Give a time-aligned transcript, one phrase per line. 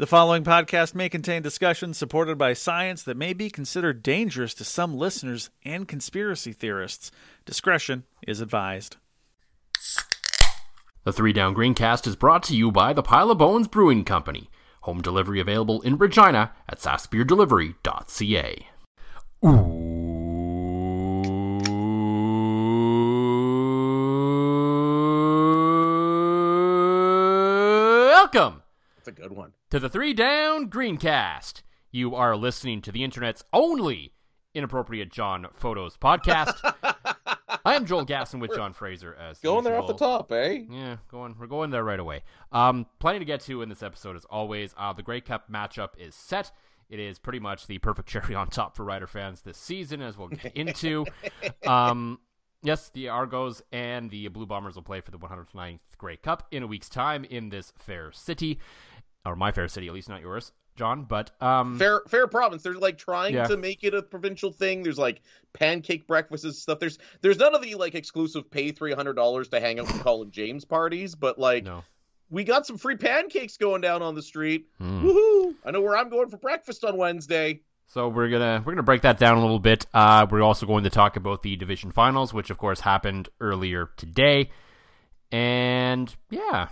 [0.00, 4.64] The following podcast may contain discussions supported by science that may be considered dangerous to
[4.64, 7.10] some listeners and conspiracy theorists.
[7.44, 8.96] Discretion is advised.
[11.04, 14.48] The Three Down Greencast is brought to you by the Pile of Bones Brewing Company.
[14.84, 18.68] Home delivery available in Regina at sassbeerdelivery.ca.
[28.14, 28.62] Welcome
[28.96, 29.52] That's a good one.
[29.70, 31.62] To the Three Down Greencast.
[31.92, 34.14] You are listening to the internet's only
[34.52, 36.56] inappropriate John Photos podcast.
[37.64, 40.62] I am Joel Gasson with John Fraser as Going there off the top, eh?
[40.68, 41.36] Yeah, going.
[41.38, 42.24] We're going there right away.
[42.50, 44.74] Um, plenty to get to in this episode as always.
[44.76, 46.50] Uh, the Grey Cup matchup is set.
[46.88, 50.18] It is pretty much the perfect cherry on top for Rider fans this season, as
[50.18, 51.06] we'll get into.
[51.66, 52.18] um,
[52.62, 56.62] yes, the Argos and the Blue Bombers will play for the 109th Grey Cup in
[56.62, 58.58] a week's time in this fair city,
[59.26, 61.04] or my fair city, at least not yours, John.
[61.04, 62.62] But um, Fair, fair province.
[62.62, 63.46] They're like trying Yeah.
[63.46, 64.82] to make it a provincial thing.
[64.82, 65.20] There's like
[65.52, 66.78] pancake breakfasts and stuff.
[66.78, 70.00] There's, there's none of the like exclusive pay three hundred dollars to hang out and
[70.00, 71.84] Colin James parties, but like no.
[72.30, 74.68] we got some free pancakes going down on the street.
[74.78, 75.04] Hmm.
[75.06, 75.54] Woohoo!
[75.64, 77.60] I know where I'm going for breakfast on Wednesday.
[77.88, 79.84] So we're gonna we're gonna break that down a little bit.
[79.92, 83.90] Uh, we're also going to talk about the division finals, which of course happened earlier
[83.96, 84.50] today,
[85.32, 86.68] and yeah,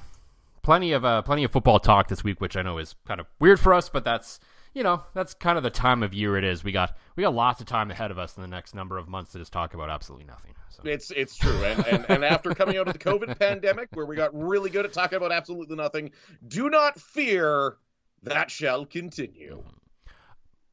[0.69, 3.27] plenty of uh, plenty of football talk this week, which I know is kind of
[3.41, 4.39] weird for us, but that's
[4.75, 6.63] you know that's kind of the time of year it is.
[6.63, 9.09] We got we got lots of time ahead of us in the next number of
[9.09, 10.53] months to just talk about absolutely nothing.
[10.69, 10.83] So.
[10.85, 14.15] It's it's true, and, and and after coming out of the COVID pandemic, where we
[14.15, 16.11] got really good at talking about absolutely nothing,
[16.47, 17.79] do not fear
[18.25, 19.65] that shall continue.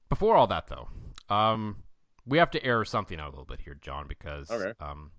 [0.09, 0.89] Before all that, though,
[1.33, 1.83] um,
[2.25, 4.73] we have to air something out a little bit here, John, because Okay.
[4.81, 5.11] um,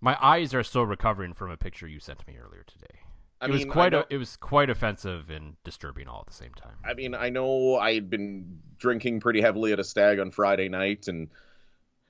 [0.00, 3.05] my eyes are still recovering from a picture you sent me earlier today.
[3.40, 6.20] I it was mean, I quite know- a, it was quite offensive and disturbing all
[6.20, 6.76] at the same time.
[6.84, 10.68] I mean, I know I had been drinking pretty heavily at a stag on Friday
[10.68, 11.28] night, and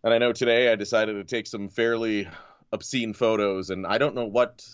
[0.05, 2.29] and I know today I decided to take some fairly
[2.73, 4.65] obscene photos, and I don't know what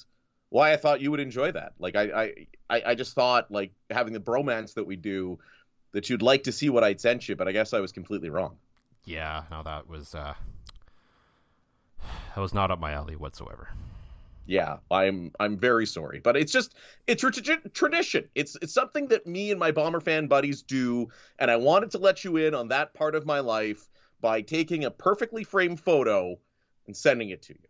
[0.50, 1.72] why I thought you would enjoy that.
[1.78, 2.34] Like I I
[2.68, 5.38] I, I just thought like having the bromance that we do
[5.92, 8.28] that you'd like to see what I'd sent you, but I guess I was completely
[8.30, 8.56] wrong.
[9.04, 10.34] yeah, no, that was uh,
[12.34, 13.68] that was not up my alley whatsoever.
[14.44, 16.74] Yeah, I'm I'm very sorry, but it's just
[17.06, 17.22] it's
[17.72, 18.28] tradition.
[18.34, 21.08] It's it's something that me and my bomber fan buddies do,
[21.38, 23.88] and I wanted to let you in on that part of my life
[24.20, 26.38] by taking a perfectly framed photo
[26.86, 27.68] and sending it to you.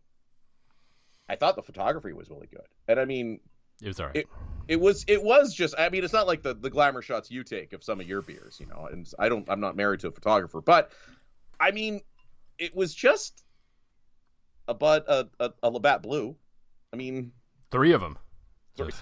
[1.29, 3.41] I thought the photography was really good, and I mean,
[3.83, 4.17] It was alright.
[4.17, 4.29] It-
[4.69, 7.43] it was it was just I mean, it's not like the the glamour shots you
[7.43, 8.89] take of some of your beers, you know.
[8.91, 10.93] And I don't I'm not married to a photographer, but
[11.59, 12.01] I mean,
[12.59, 13.43] it was just
[14.69, 16.37] a but a a, a Labatt Blue.
[16.93, 17.33] I mean,
[17.73, 18.19] Three of them.
[18.77, 18.93] Three.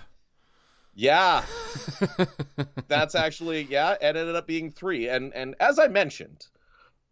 [0.95, 1.45] Yeah,
[2.89, 3.93] that's actually yeah.
[3.93, 6.47] It ended up being three, and and as I mentioned,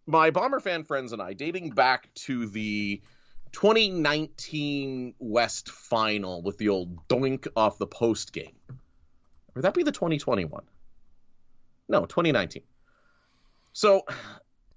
[0.06, 3.00] my bomber fan friends and I, dating back to the
[3.52, 8.56] 2019 West Final with the old doink off the post game.
[9.54, 10.62] Would that be the 2021?
[11.88, 12.62] No, 2019.
[13.72, 14.04] So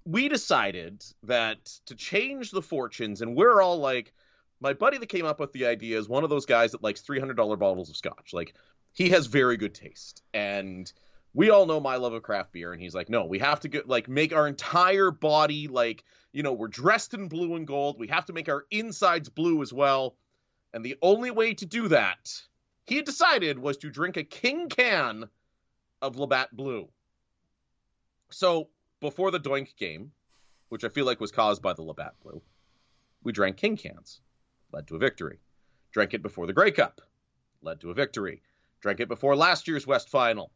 [0.04, 4.12] we decided that to change the fortunes, and we're all like,
[4.62, 7.02] my buddy that came up with the idea is one of those guys that likes
[7.02, 8.32] $300 bottles of scotch.
[8.32, 8.54] Like,
[8.92, 10.22] he has very good taste.
[10.32, 10.90] And
[11.34, 12.72] we all know my love of craft beer.
[12.72, 16.44] And he's like, no, we have to get, like, make our entire body, like, you
[16.44, 17.98] know, we're dressed in blue and gold.
[17.98, 20.14] We have to make our insides blue as well.
[20.72, 22.32] And the only way to do that,
[22.86, 25.28] he decided, was to drink a king can
[26.00, 26.88] of Labatt Blue.
[28.30, 28.68] So
[29.00, 30.12] before the Doink game,
[30.68, 32.40] which I feel like was caused by the Labatt Blue,
[33.24, 34.20] we drank king cans
[34.72, 35.38] led to a victory.
[35.92, 37.00] Drank it before the Grey Cup,
[37.60, 38.42] led to a victory.
[38.80, 40.50] Drank it before last year's West Final,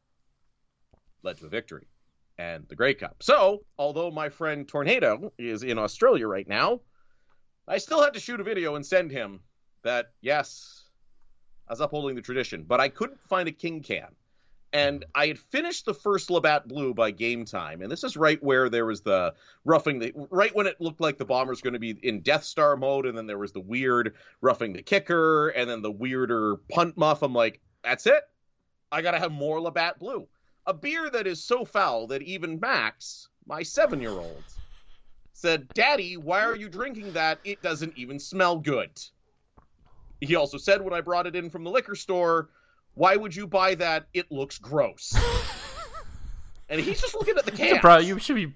[1.22, 1.86] led to a victory.
[2.38, 3.22] And the Grey Cup.
[3.22, 6.80] So, although my friend Tornado is in Australia right now,
[7.66, 9.40] I still had to shoot a video and send him
[9.82, 10.84] that, yes,
[11.66, 14.14] I was upholding the tradition, but I couldn't find a king can.
[14.72, 18.42] And I had finished the first Labatt Blue by game time, and this is right
[18.42, 19.34] where there was the
[19.64, 22.76] roughing the right when it looked like the bomber's going to be in Death Star
[22.76, 26.96] mode, and then there was the weird roughing the kicker, and then the weirder punt
[26.98, 27.22] muff.
[27.22, 28.22] I'm like, that's it.
[28.92, 30.28] I gotta have more Labatt Blue.
[30.66, 34.52] a beer that is so foul that even Max, my seven year old,
[35.32, 37.40] said, Daddy, why are you drinking that?
[37.44, 38.90] It doesn't even smell good.
[40.20, 42.48] He also said when I brought it in from the liquor store,
[42.96, 44.06] Why would you buy that?
[44.14, 45.14] It looks gross.
[46.69, 47.78] and he's just looking at the can.
[47.78, 48.54] Pro- you should be.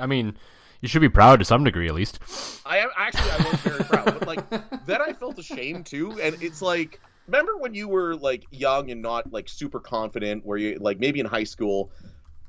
[0.00, 0.36] I mean,
[0.82, 2.20] you should be proud to some degree, at least.
[2.64, 6.40] I am actually I was very proud, but like then I felt ashamed too, and
[6.42, 10.76] it's like remember when you were like young and not like super confident, where you
[10.78, 11.90] like maybe in high school,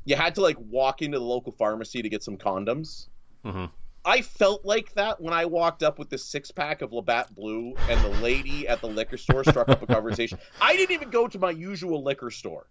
[0.03, 3.07] you had to like walk into the local pharmacy to get some condoms.
[3.43, 3.65] hmm
[4.09, 7.75] I felt like that when I walked up with this six pack of Labatt Blue,
[7.87, 10.39] and the lady at the liquor store struck up a conversation.
[10.59, 12.65] I didn't even go to my usual liquor store.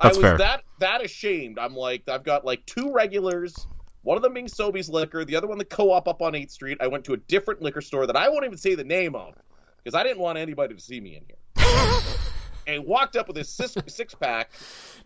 [0.00, 0.38] That's I was fair.
[0.38, 1.58] that that ashamed.
[1.58, 3.66] I'm like, I've got like two regulars,
[4.02, 6.78] one of them being Sobeys Liquor, the other one the Co-op up on 8th Street.
[6.80, 9.34] I went to a different liquor store that I won't even say the name of
[9.82, 12.00] because I didn't want anybody to see me in here.
[12.68, 14.52] and walked up with this six, six pack.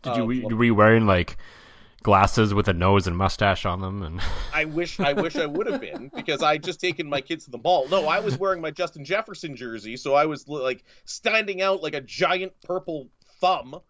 [0.03, 1.39] Did you, of were you wearing like
[2.03, 4.03] glasses with a nose and mustache on them?
[4.03, 4.21] And
[4.55, 7.51] I wish I wish I would have been because I just taken my kids to
[7.51, 7.89] the mall.
[7.89, 11.95] No, I was wearing my Justin Jefferson jersey, so I was like standing out like
[11.95, 13.09] a giant purple
[13.41, 13.81] thumb.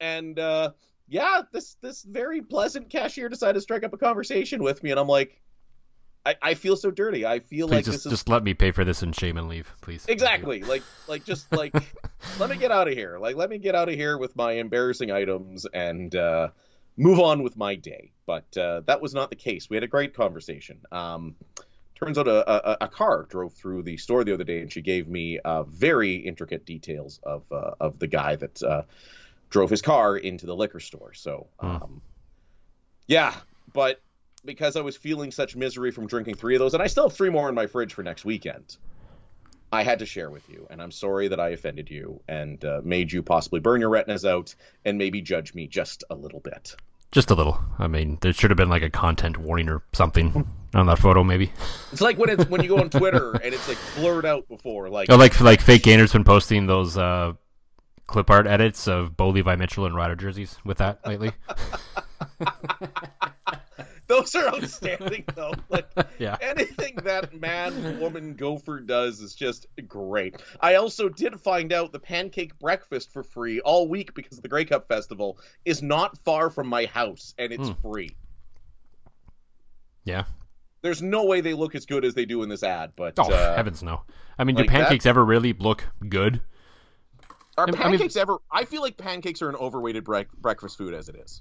[0.00, 0.72] And uh
[1.08, 4.98] yeah, this this very pleasant cashier decided to strike up a conversation with me, and
[4.98, 5.42] I'm like,
[6.24, 7.26] I, I feel so dirty.
[7.26, 9.36] I feel please like just this is just let me pay for this and shame
[9.36, 10.06] and leave, please.
[10.08, 11.74] exactly like like just like
[12.38, 13.18] let me get out of here.
[13.18, 16.48] Like let me get out of here with my embarrassing items and uh
[16.96, 18.12] move on with my day.
[18.26, 19.68] But uh, that was not the case.
[19.68, 20.80] We had a great conversation.
[20.90, 21.34] Um,
[21.94, 24.80] turns out a, a, a car drove through the store the other day, and she
[24.80, 28.82] gave me uh, very intricate details of uh, of the guy that uh,
[29.50, 31.12] drove his car into the liquor store.
[31.12, 32.00] So, um,
[33.06, 33.34] yeah,
[33.72, 34.00] but
[34.44, 37.16] because I was feeling such misery from drinking three of those, and I still have
[37.16, 38.76] three more in my fridge for next weekend.
[39.72, 42.82] I had to share with you, and I'm sorry that I offended you and uh,
[42.84, 44.54] made you possibly burn your retinas out
[44.84, 46.76] and maybe judge me just a little bit.
[47.10, 47.58] Just a little.
[47.78, 51.24] I mean, there should have been like a content warning or something on that photo,
[51.24, 51.52] maybe.
[51.90, 54.88] It's like when it's when you go on Twitter and it's like blurred out before,
[54.90, 57.32] like Oh, like like fake Gainer's been posting those uh,
[58.06, 61.32] clip art edits of Bo Levi Mitchell and Rider jerseys with that lately.
[64.16, 65.52] those are outstanding though.
[65.70, 65.88] Like
[66.18, 66.36] Yeah.
[66.40, 70.36] anything that man, woman, gopher does is just great.
[70.60, 74.48] I also did find out the pancake breakfast for free all week because of the
[74.48, 78.10] Grey Cup Festival is not far from my house and it's free.
[80.04, 80.24] Yeah.
[80.82, 83.30] There's no way they look as good as they do in this ad, but Oh
[83.32, 84.02] uh, heavens no!
[84.38, 86.40] I mean, like do that- pancakes ever really look good?
[87.56, 88.38] are I mean- pancakes ever?
[88.50, 91.40] I feel like pancakes are an overweighted brec- breakfast food as it is.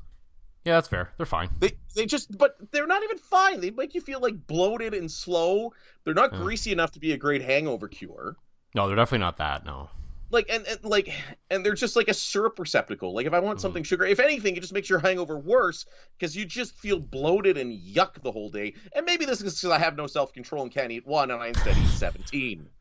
[0.64, 1.12] Yeah, that's fair.
[1.18, 1.50] They're fine.
[1.60, 3.62] They they just but they're not even fine.
[3.62, 5.74] They make you feel like bloated and slow.
[6.04, 8.36] They're not greasy enough to be a great hangover cure.
[8.76, 9.66] No, they're definitely not that.
[9.66, 9.90] No.
[10.30, 11.12] Like and, and like
[11.50, 13.14] and they're just like a syrup receptacle.
[13.14, 13.62] Like if I want mm-hmm.
[13.62, 15.86] something sugar, if anything, it just makes your hangover worse
[16.18, 18.76] because you just feel bloated and yuck the whole day.
[18.96, 21.42] And maybe this is because I have no self control and can't eat one, and
[21.42, 22.70] I instead eat seventeen.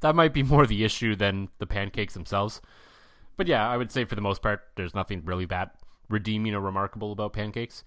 [0.00, 2.60] That might be more the issue than the pancakes themselves.
[3.38, 5.74] But yeah, I would say for the most part, there's nothing really that
[6.08, 7.84] redeeming or remarkable about pancakes.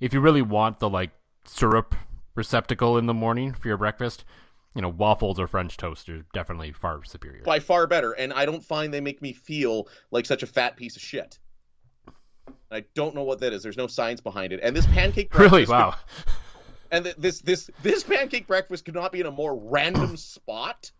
[0.00, 1.10] If you really want the like
[1.44, 1.94] syrup
[2.34, 4.24] receptacle in the morning for your breakfast,
[4.74, 7.42] you know, waffles or French toast are definitely far superior.
[7.44, 10.76] By far better, and I don't find they make me feel like such a fat
[10.76, 11.38] piece of shit.
[12.70, 13.62] I don't know what that is.
[13.62, 14.60] There's no science behind it.
[14.62, 15.66] And this pancake Really?
[15.66, 15.94] breakfast Wow.
[16.90, 20.90] and th- this this this pancake breakfast could not be in a more random spot.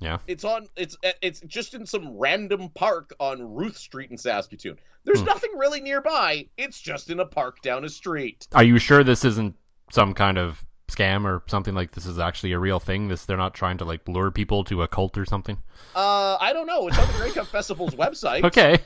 [0.00, 0.18] Yeah.
[0.26, 4.78] It's on it's it's just in some random park on Ruth Street in Saskatoon.
[5.04, 6.46] There's nothing really nearby.
[6.56, 8.46] It's just in a park down a street.
[8.52, 9.56] Are you sure this isn't
[9.92, 13.08] some kind of scam or something like this is actually a real thing?
[13.08, 15.58] This they're not trying to like lure people to a cult or something?
[15.94, 16.88] Uh, I don't know.
[16.88, 18.44] It's on the Grey Cup Festival's website.
[18.44, 18.78] Okay.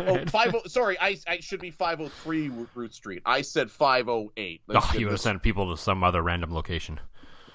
[0.00, 3.22] Oh, five oh, sorry, I I should be 503 Ruth Street.
[3.24, 4.62] I said 508.
[4.70, 7.00] Oh, you would have sent people to some other random location.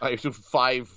[0.01, 0.89] I five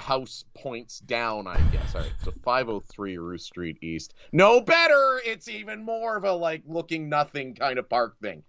[0.00, 1.94] house points down, I guess.
[1.94, 4.14] All right, so 503 Ruth Street East.
[4.32, 5.20] No better.
[5.24, 8.42] It's even more of a like looking nothing kind of park thing.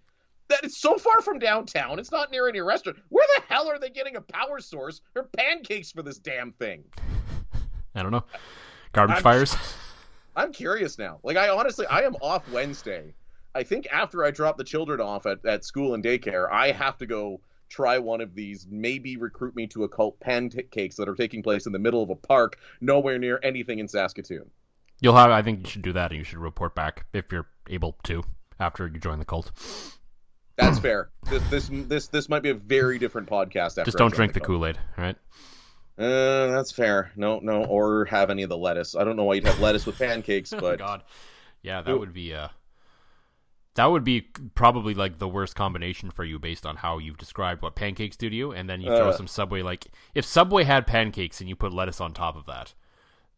[0.48, 1.98] That it's so far from downtown.
[1.98, 2.98] It's not near any restaurant.
[3.10, 6.84] Where the hell are they getting a power source or pancakes for this damn thing?
[7.94, 8.24] I don't know.
[8.92, 9.56] Garbage I'm- fires.
[10.36, 11.18] I'm curious now.
[11.24, 13.12] Like I honestly, I am off Wednesday.
[13.54, 16.96] I think after I drop the children off at, at school and daycare, I have
[16.98, 21.14] to go try one of these maybe recruit me to a cult pancakes that are
[21.14, 24.50] taking place in the middle of a park nowhere near anything in Saskatoon.
[25.00, 25.30] You'll have.
[25.30, 28.24] I think you should do that, and you should report back if you're able to
[28.58, 29.52] after you join the cult.
[30.56, 31.10] That's fair.
[31.30, 33.78] This this this this might be a very different podcast.
[33.78, 34.46] After Just don't drink the cult.
[34.48, 35.16] Kool Aid, right?
[35.98, 37.12] Uh, that's fair.
[37.16, 38.96] No, no, or have any of the lettuce.
[38.96, 41.02] I don't know why you'd have lettuce with pancakes, Oh but God,
[41.62, 42.48] yeah, that would be uh,
[43.78, 44.22] that would be
[44.56, 48.28] probably like the worst combination for you based on how you've described what pancakes do
[48.28, 49.12] to you, and then you throw Uh.
[49.12, 49.62] some Subway.
[49.62, 52.74] Like if Subway had pancakes and you put lettuce on top of that,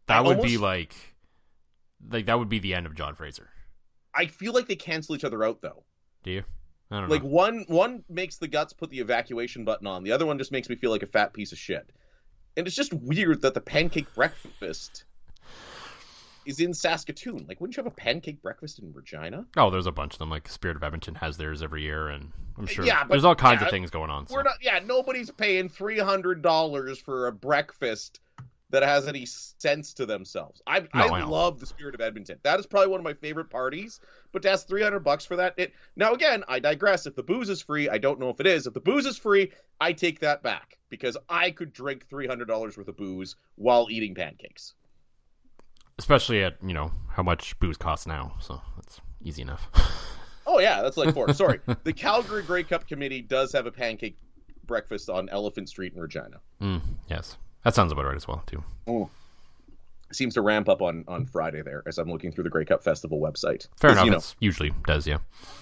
[0.06, 0.94] that I would be like,
[2.10, 3.50] like that would be the end of John Fraser.
[4.14, 5.84] I feel like they cancel each other out though.
[6.22, 6.44] Do you?
[6.90, 7.14] I don't know.
[7.14, 7.28] Like know.
[7.28, 10.04] one one makes the guts put the evacuation button on.
[10.04, 11.90] The other one just makes me feel like a fat piece of shit.
[12.56, 15.04] And it's just weird that the pancake breakfast
[16.46, 17.46] is in Saskatoon.
[17.48, 19.46] Like, wouldn't you have a pancake breakfast in Regina?
[19.56, 20.30] Oh, there's a bunch of them.
[20.30, 23.34] Like Spirit of Edmonton has theirs every year, and I'm sure Yeah, but- there's all
[23.34, 24.26] kinds yeah, of things going on.
[24.30, 24.54] We're not.
[24.62, 28.20] Yeah, nobody's paying three hundred dollars for a breakfast
[28.70, 30.62] that has any sense to themselves.
[30.66, 32.38] I No, I, I love the Spirit of Edmonton.
[32.44, 34.00] That is probably one of my favorite parties.
[34.32, 37.06] But to ask three hundred bucks for that, it now again, I digress.
[37.06, 38.66] If the booze is free, I don't know if it is.
[38.66, 42.46] If the booze is free, I take that back because I could drink three hundred
[42.46, 44.74] dollars worth of booze while eating pancakes.
[46.00, 49.68] Especially at you know how much booze costs now, so that's easy enough.
[50.46, 51.32] Oh yeah, that's like four.
[51.34, 54.16] Sorry, the Calgary Grey Cup Committee does have a pancake
[54.66, 56.40] breakfast on Elphinstone Street in Regina.
[56.60, 58.64] mm, yes, that sounds about right as well too.
[60.12, 62.82] Seems to ramp up on on Friday there as I'm looking through the Grey Cup
[62.82, 63.68] Festival website.
[63.76, 64.04] Fair enough.
[64.04, 65.18] You know, usually does, yeah.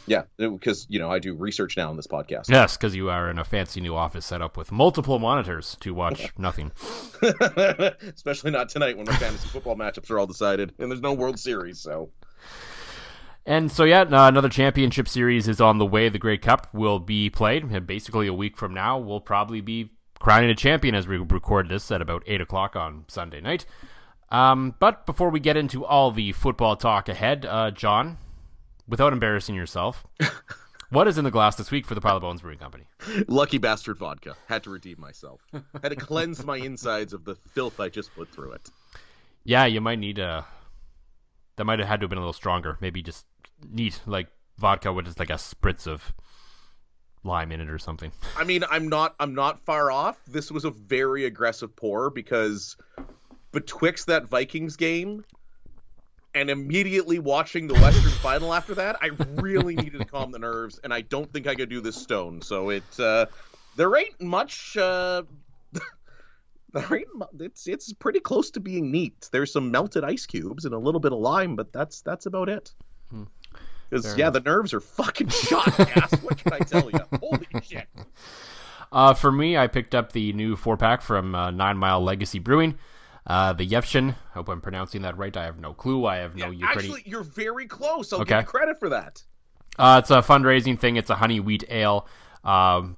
[0.07, 2.49] yeah, because you know I do research now on this podcast.
[2.49, 5.95] Yes, because you are in a fancy new office set up with multiple monitors to
[5.95, 6.73] watch nothing.
[7.23, 11.39] Especially not tonight when my fantasy football matchups are all decided and there's no World
[11.39, 11.81] Series.
[11.81, 12.11] So
[13.47, 16.09] And so, yeah, uh, another championship series is on the way.
[16.09, 19.91] The Grey Cup will be played, and basically a week from now, we'll probably be
[20.19, 23.65] crowning a champion as we record this at about 8 o'clock on Sunday night.
[24.31, 28.19] Um, but before we get into all the football talk ahead, uh, John,
[28.87, 30.07] without embarrassing yourself,
[30.91, 32.85] what is in the glass this week for the Pile of Bones Brewing Company?
[33.29, 34.37] lucky bastard vodka.
[34.47, 35.41] Had to redeem myself.
[35.83, 38.69] Had to cleanse my insides of the filth I just put through it.
[39.45, 40.45] Yeah, you might need a.
[41.57, 42.77] That might have had to have been a little stronger.
[42.81, 43.25] Maybe just
[43.69, 46.13] neat, like vodka with just like a spritz of
[47.25, 48.13] lime in it or something.
[48.37, 50.19] I mean, I'm not I'm not far off.
[50.27, 52.77] This was a very aggressive pour because
[53.59, 55.25] betwixt that Vikings game
[56.35, 59.11] and immediately watching the Western final after that, I
[59.41, 62.41] really needed to calm the nerves, and I don't think I could do this stone.
[62.41, 63.27] So it uh,
[63.77, 64.77] there ain't much.
[64.77, 65.23] Uh,
[66.73, 69.29] there ain't mu- it's it's pretty close to being neat.
[69.33, 72.49] There's some melted ice cubes and a little bit of lime, but that's that's about
[72.49, 72.73] it.
[73.91, 74.35] Because Fair yeah, enough.
[74.35, 76.13] the nerves are fucking shot, Cass.
[76.23, 77.01] what can I tell you?
[77.21, 77.89] Holy shit!
[78.93, 82.39] Uh, for me, I picked up the new four pack from uh, Nine Mile Legacy
[82.39, 82.79] Brewing,
[83.29, 84.17] uh, the Yevshan.
[84.35, 85.37] Hope I'm pronouncing that right.
[85.37, 86.07] I have no clue.
[86.07, 86.93] I have no Ukrainian.
[86.93, 88.13] Actually, you're very close.
[88.13, 88.35] I'll Okay.
[88.37, 89.23] give you credit for that.
[89.79, 90.97] Uh, it's a fundraising thing.
[90.97, 92.09] It's a honey wheat ale,
[92.43, 92.97] um,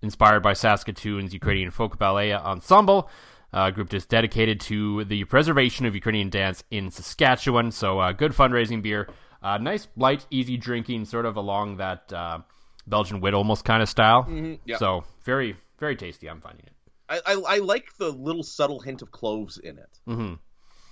[0.00, 3.10] inspired by Saskatoon's Ukrainian folk ballet ensemble.
[3.52, 7.72] Uh, a group just dedicated to the preservation of Ukrainian dance in Saskatchewan.
[7.72, 9.08] So, uh, good fundraising beer.
[9.42, 12.38] Uh, nice, light, easy drinking, sort of along that uh,
[12.86, 14.26] Belgian wit almost kind of style.
[14.64, 14.76] yeah.
[14.76, 16.28] So, very, very tasty.
[16.30, 16.72] I'm finding it.
[17.10, 20.34] I, I, I like the little subtle hint of cloves in it mm-hmm.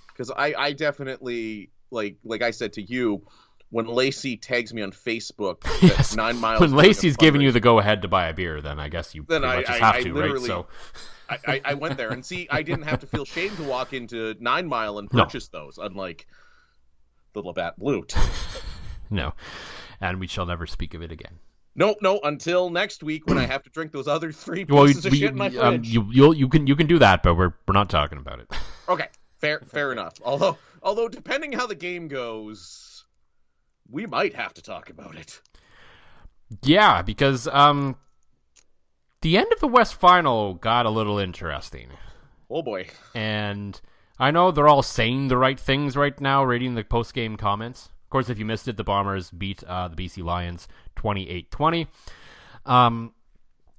[0.09, 3.23] because I, I definitely like like I said to you
[3.71, 6.15] when Lacey tags me on Facebook Yes.
[6.15, 6.59] nine miles.
[6.59, 9.25] When Lacey's giving you the go ahead to buy a beer, then I guess you
[9.27, 10.41] Then pretty I- I- have I to, right?
[10.41, 10.67] So,
[11.29, 14.35] I, I, went there and see I didn't have to feel shame to walk into
[14.39, 15.23] Nine Mile and No.
[15.23, 16.25] purchase those, unlike
[17.33, 18.15] the Labatt Blute.
[19.11, 19.33] no.
[20.01, 21.39] And we shall never speak of it again.
[21.79, 25.05] No, no, until next week when I have to drink those other three Well, pieces
[25.05, 25.87] of we- shit in my um, fridge.
[25.87, 28.51] you you can you can do that, but we're we're not talking about it.
[28.89, 29.07] Okay,
[29.37, 30.15] fair fair enough.
[30.25, 33.05] Although although depending how the game goes,
[33.89, 35.39] we might have to talk about it.
[36.63, 37.95] yeah, because um,
[39.21, 41.89] the end of the West Final got a little interesting,
[42.49, 42.87] Oh boy.
[43.13, 43.79] and
[44.17, 47.89] I know they're all saying the right things right now, reading the post game comments.
[48.09, 51.85] Of course, if you missed it, the Bombers beat uh, the BC Lions 28-20.
[52.65, 53.13] Um,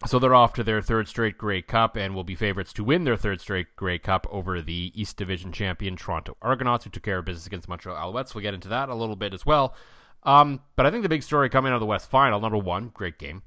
[0.06, 3.02] so they're off to their third straight Grey Cup and will be favorites to win
[3.02, 7.18] their third straight Grey Cup over the East Division champion Toronto Argonauts, who took care
[7.18, 8.32] of business against Montreal Alouettes.
[8.32, 9.74] We'll get into that a little bit as well.
[10.22, 12.92] Um, but I think the big story coming out of the West Final, number one,
[12.94, 13.42] great game,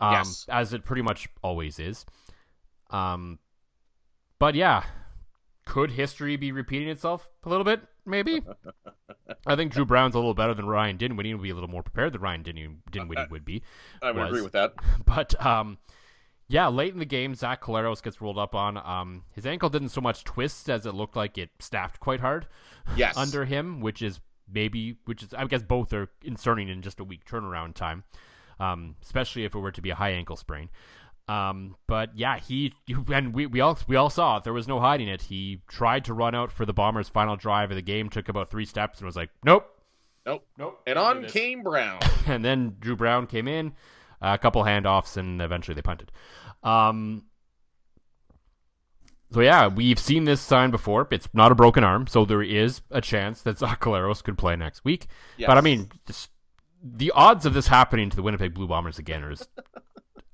[0.00, 0.46] um, Yes.
[0.48, 2.04] as it pretty much always is.
[2.90, 3.38] Um,
[4.40, 4.82] but yeah,
[5.64, 7.82] could history be repeating itself a little bit?
[8.08, 8.42] Maybe.
[9.46, 11.34] I think Dru Brown's a little better than Ryan Dinwiddie.
[11.34, 13.62] Would be a little more prepared than Ryan Din- Dinwiddie would be.
[14.02, 14.28] I would Was.
[14.28, 14.74] agree with that.
[15.04, 15.78] But um,
[16.48, 18.76] yeah, late in the game, Zach Collaros gets rolled up on.
[18.78, 22.46] Um, his ankle didn't so much twist as it looked like it snapped quite hard
[22.96, 23.16] Yes.
[23.18, 27.04] under him, which is maybe, which is I guess both are concerning in just a
[27.04, 28.04] week turnaround time,
[28.58, 30.70] um, especially if it were to be a high ankle sprain.
[31.28, 32.72] Um, but yeah, he
[33.12, 34.44] and we, we all we all saw it.
[34.44, 35.22] There was no hiding it.
[35.22, 38.50] He tried to run out for the Bombers' final drive of the game, took about
[38.50, 39.78] three steps, and was like, "Nope,
[40.28, 40.46] Nope.
[40.58, 40.82] Nope.
[40.86, 42.00] And on came Brown.
[42.26, 43.72] and then Dru Brown came in,
[44.20, 46.12] a couple handoffs, and eventually they punted.
[46.62, 47.24] Um,
[49.32, 51.08] so yeah, we've seen this sign before.
[51.10, 54.54] It's not a broken arm, so there is a chance that Zach Collaros could play
[54.54, 55.06] next week.
[55.38, 55.46] Yes.
[55.46, 56.28] But I mean, just,
[56.82, 59.48] the odds of this happening to the Winnipeg Blue Bombers again are just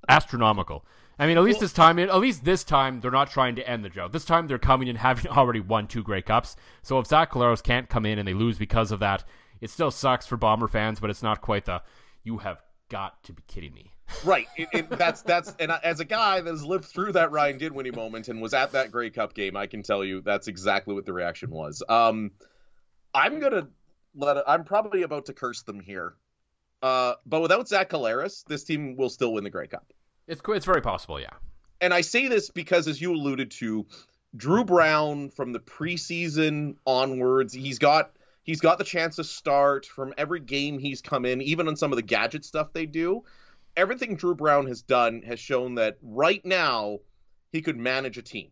[0.08, 0.84] astronomical.
[1.18, 3.68] I mean, at least Well- this time, at least this time, they're not trying to
[3.68, 4.12] end the drought.
[4.12, 6.56] This time, they're coming in having already won two Grey Cups.
[6.82, 9.24] So if Zach Collaros can't come in and they lose because of that,
[9.60, 11.82] it still sucks for Bomber fans, but it's not quite the
[12.24, 13.90] "you have got to be kidding me."
[14.24, 14.46] Right.
[14.56, 17.56] It, it, that's that's and I- as a guy that has lived through that Ryan
[17.58, 20.94] Dinwiddie moment and was at that Grey Cup game, I can tell you that's exactly
[20.94, 21.82] what the reaction was.
[21.88, 22.32] Um,
[23.14, 23.68] I'm gonna
[24.14, 24.46] let.
[24.48, 26.14] I'm probably about to curse them here,
[26.82, 29.92] uh, but without Zach Collaros, this team will still win the Grey Cup.
[30.26, 31.34] It's it's very possible, yeah.
[31.80, 33.86] And I say this because, as you alluded to,
[34.36, 38.12] Dru Brown from the preseason onwards, he's got
[38.42, 41.92] he's got the chance to start from every game he's come in, even on some
[41.92, 43.24] of the gadget stuff they do.
[43.76, 47.00] Everything Dru Brown has done has shown that right now
[47.52, 48.50] he could manage a team.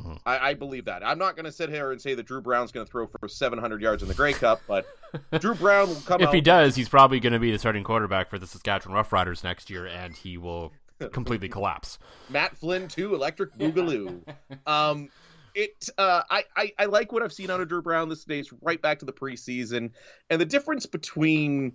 [0.00, 0.18] Mhm.
[0.26, 1.04] I, I believe that.
[1.04, 3.28] I'm not going to sit here and say that Dru Brown's going to throw for
[3.28, 4.86] 700 yards in the Grey Cup, but
[5.40, 8.30] Dru Brown will come If he does, he's probably going to be the starting quarterback
[8.30, 10.72] for the Saskatchewan Roughriders next year, and he will
[11.12, 11.98] completely collapse.
[12.28, 14.22] Matt Flynn too, Electric Boogaloo.
[14.66, 15.08] um,
[15.54, 18.52] it uh, I, I I like what I've seen out of Dru Brown this days,
[18.62, 19.90] right back to the preseason,
[20.28, 21.72] and the difference between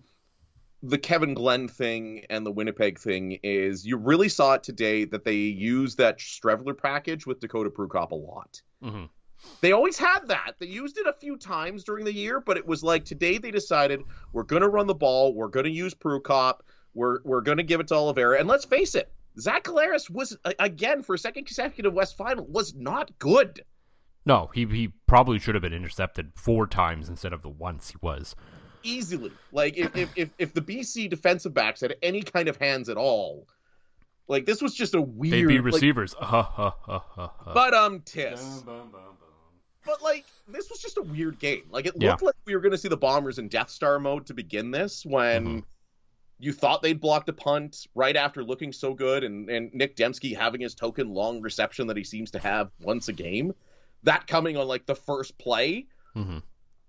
[0.83, 5.23] the Kevin Glenn thing and the Winnipeg thing is you really saw it today that
[5.23, 8.61] they used that Streveler package with Dakota Prukop a lot.
[8.83, 9.09] Mhm.
[9.61, 10.53] They always had that.
[10.59, 13.51] They used it a few times during the year, but it was like today they
[13.51, 14.01] decided
[14.33, 16.59] we're going to run the ball, we're going to use Prukop,
[16.93, 20.37] we're we're going to give it to Oliveira, and let's face it, Zach Collaros was
[20.59, 23.63] again for a second consecutive West Final was not good.
[24.25, 27.97] No, he he probably should have been intercepted four times instead of the once he
[28.01, 28.35] was.
[28.85, 32.87] Easily, like if if if, if the BC defensive backs had any kind of hands
[32.89, 33.47] at all,
[34.27, 35.33] like this was just a weird.
[35.33, 36.13] They'd be like- receivers.
[36.21, 37.53] Uh, uh, uh, uh, uh.
[37.53, 38.63] but um, Tiss.
[39.85, 41.63] But like this was just a weird game.
[41.69, 42.11] Like it Yeah.
[42.11, 44.71] looked like we were going to see the Bombers in Death Star mode to begin
[44.71, 45.63] this when Mhm.
[46.39, 50.35] you thought they'd blocked a punt right after looking so good and and Nick Demski
[50.35, 53.53] having his token long reception that he seems to have once a game.
[54.03, 55.85] That coming on like the first play.
[56.15, 56.41] Mhm.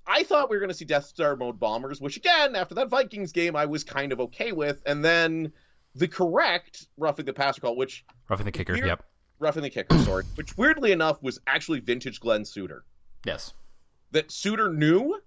[0.07, 2.88] I thought we were going to see Death Star mode bombers, which again, after that
[2.88, 4.81] Vikings game, I was kind of okay with.
[4.87, 5.53] And then
[5.95, 8.75] the correct roughing the passer call, which Roughing the kicker.
[8.75, 9.05] Weird- Yep.
[9.38, 12.85] roughing the kicker, sorry, which weirdly enough was actually vintage Glen Suitor.
[13.25, 13.53] Yes.
[14.12, 15.21] That Suter knew,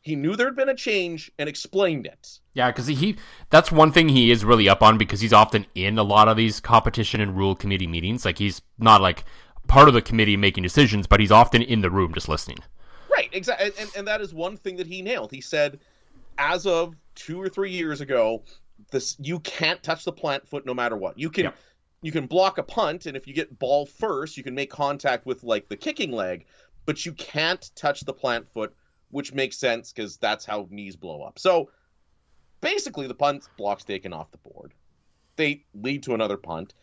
[0.00, 2.40] he knew there'd been a change and explained it.
[2.54, 3.16] Yeah, because he, he
[3.50, 6.36] that's one thing he is really up on because he's often in a lot of
[6.36, 8.24] these competition and rule committee meetings.
[8.24, 9.24] Like he's not like
[9.68, 12.58] part of the committee making decisions, but he's often in the room just listening.
[13.26, 15.30] Right, exactly, and, and that is one thing that he nailed.
[15.32, 15.80] He said,
[16.38, 18.42] as of two or three years ago,
[18.90, 21.18] this you can't touch the plant foot no matter what.
[21.18, 21.56] You can Yep.
[22.02, 25.26] you can block a punt, and if you get ball first, you can make contact
[25.26, 26.46] with like the kicking leg,
[26.84, 28.74] but you can't touch the plant foot,
[29.10, 31.38] which makes sense because that's how knees blow up.
[31.38, 31.70] So
[32.60, 34.72] basically, the punt block's taken off the board.
[35.36, 36.74] They lead to another punt,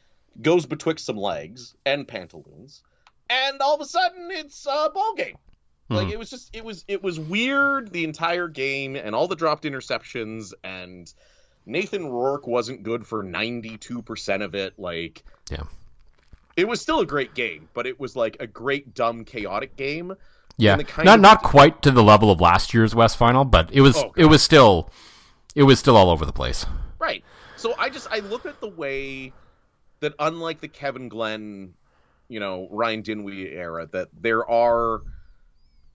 [0.42, 2.84] goes betwixt some legs and pantaloons,
[3.30, 5.36] and all of a sudden it's a ball game.
[5.90, 6.12] Like Mhm.
[6.12, 9.64] it was just it was it was weird the entire game and all the dropped
[9.66, 11.12] interceptions and
[11.66, 15.64] Nathan Rourke wasn't good for 92% of it like Yeah.
[16.56, 20.14] It was still a great game, but it was like a great dumb chaotic game.
[20.58, 23.18] Yeah, And the kind not of- not quite to the level of last year's West
[23.18, 24.90] Final, but it was Oh, it was still
[25.56, 26.66] it was still all over the place.
[27.00, 27.24] Right.
[27.58, 29.34] So I just I look at the way
[30.00, 31.74] that unlike the Kevin Glenn,
[32.30, 35.02] you know, Ryan Dinwiddie era, that there are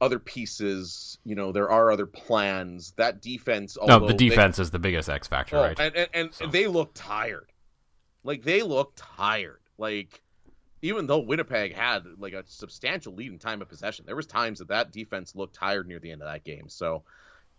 [0.00, 2.92] other pieces, you know, there are other plans.
[2.96, 5.78] That defense, No, the they- defense is the biggest X factor, Oh, right?
[5.80, 6.46] and and, and So.
[6.46, 7.50] they look tired.
[8.24, 9.60] Like they look tired.
[9.76, 10.22] Like
[10.82, 14.60] even though Winnipeg had like a substantial lead in time of possession, there was times
[14.60, 16.68] that that defense looked tired near the end of that game.
[16.68, 17.02] So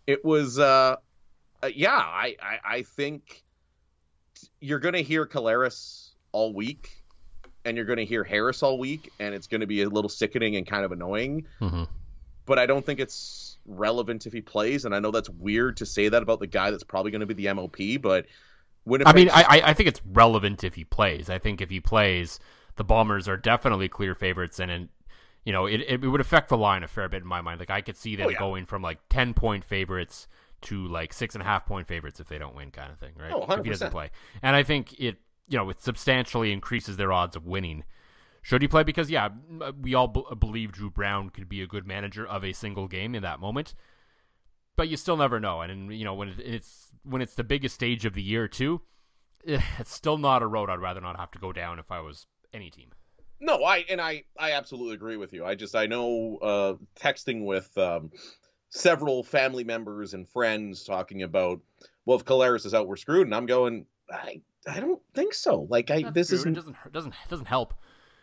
[0.08, 0.95] it was, uh,
[1.62, 3.43] uh yeah, I, I I think
[4.62, 7.04] you're gonna hear Collaros all week,
[7.65, 10.65] and you're gonna hear Harris all week, and it's gonna be a little sickening and
[10.65, 11.84] kind of annoying hmm
[12.49, 14.83] but I don't think it's relevant if he plays.
[14.83, 17.25] And I know that's weird to say that about the guy that's probably going to
[17.33, 18.25] be the MOP, but
[18.85, 21.29] Winnipeg, I mean, I I- think it's relevant if he plays.
[21.29, 22.39] I think if he plays,
[22.75, 24.89] the Bombers are definitely clear favorites, and, and
[25.45, 27.59] you know, it, it would affect the line a fair bit in my mind.
[27.59, 28.39] Like I could see them Oh, yeah.
[28.39, 30.27] going from like ten point favorites
[30.62, 33.13] to like six and a half point favorites if they don't win, kind of thing,
[33.17, 33.31] right?
[33.33, 34.09] Oh, if he doesn't play,
[34.41, 37.83] and I think it you know it substantially increases their odds of winning.
[38.41, 38.84] Should he play?
[38.84, 39.30] Because yeah,
[39.82, 43.15] we all b- believe Dru Brown could be a good manager of a single game
[43.15, 43.73] in that moment.
[44.75, 45.62] but you still never know.
[45.62, 48.82] And, you know when it's when it's the biggest stage of the year too,
[49.45, 51.99] eh, it's still not a road I'd rather not have to go down if I
[51.99, 52.91] was any team.
[53.41, 55.45] No, I and I I absolutely agree with you.
[55.45, 58.12] I just I know uh, texting with um,
[58.69, 61.60] several family members and friends talking about
[62.06, 65.67] well if Collaros is out we're screwed and I'm going I I don't think so.
[65.69, 67.73] Like I That's this isn't doesn't doesn't doesn't help.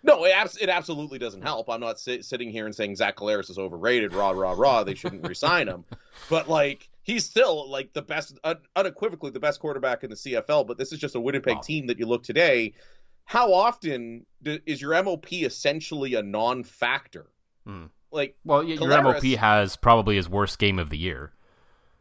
[0.06, 1.68] No, it, abs- it absolutely doesn't help.
[1.68, 4.14] I'm not sit- sitting here and saying Zach Collaros is overrated.
[4.14, 4.84] Raw, raw, raw.
[4.84, 5.84] They shouldn't resign him.
[6.30, 10.66] But like, he's still like the best, un- unequivocally the best quarterback in the CFL.
[10.66, 11.60] But this is just a Winnipeg Wow.
[11.62, 12.72] team that you look today.
[13.24, 17.26] How often do, is your MOP essentially a non-factor?
[17.66, 17.86] Hmm.
[18.12, 21.32] Like, Well, your MOP has probably his worst game of the year,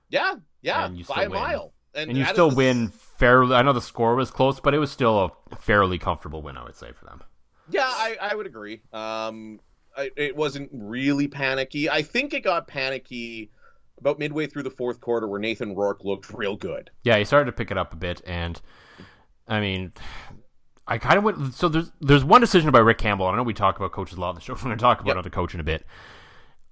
[0.10, 1.40] yeah, yeah, And you by a still win.
[1.42, 3.56] mile, and you still win fairly.
[3.56, 6.64] I know the score was close, but it was still a fairly comfortable win, I
[6.64, 7.22] would say, for them.
[7.70, 8.82] Yeah, I, I would agree.
[8.94, 9.60] Um,
[9.98, 11.90] I, it wasn't really panicky.
[11.90, 13.50] I think it got panicky
[13.98, 16.92] about midway through the fourth quarter, where Nathan Rourke looked real good.
[17.04, 18.60] Yeah, he started to pick it up a bit, and
[19.48, 19.94] I mean,
[20.88, 21.54] I kind of went.
[21.54, 23.26] So there's there's one decision by Rick Campbell.
[23.28, 24.54] I know we talk about coaches a lot on the show.
[24.56, 25.16] We're going to talk about Yep.
[25.16, 25.86] another coach in a bit.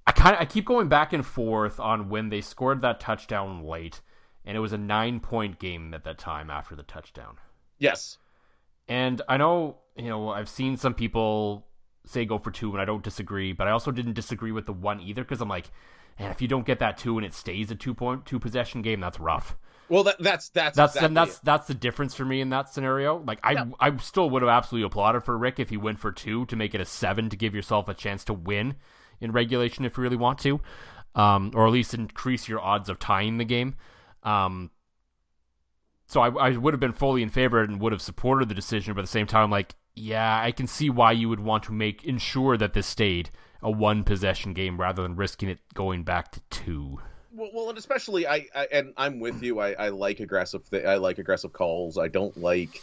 [0.06, 3.64] I kind of I keep going back and forth on when they scored that touchdown
[3.64, 4.02] late,
[4.46, 7.38] and it was a nine point game at that time after the touchdown.
[7.80, 8.18] Yes.
[8.90, 11.68] And I know, you know, I've seen some people
[12.06, 14.74] say go for two, and I don't disagree, but I also didn't disagree with the
[14.74, 15.72] one either because I'm like,
[16.20, 18.82] man, if you don't get that two and it stays a two point two possession
[18.82, 19.56] game, that's rough.
[19.90, 21.42] Well, that, that's that's That's exactly and that's it.
[21.44, 23.18] that's the difference for me in that scenario.
[23.18, 23.66] Like I Yeah.
[23.80, 26.74] I still would have absolutely applauded for Rick if he went for two to make
[26.74, 28.76] it a seven to give yourself a chance to win
[29.20, 30.60] in regulation if you really want to,
[31.16, 33.76] um, or at least increase your odds of tying the game.
[34.24, 34.72] Um,
[36.08, 38.94] so I, I would have been fully in favor and would have supported the decision,
[38.94, 41.72] but at the same time, like, yeah, I can see why you would want to
[41.72, 43.30] make ensure that this stayed
[43.62, 47.00] a one possession game rather than risking it going back to two.
[47.32, 49.60] well, well, and especially I, I and I'm with you.
[49.60, 50.70] I, I like aggressive.
[50.70, 51.98] Th- I like aggressive calls.
[51.98, 52.82] I don't like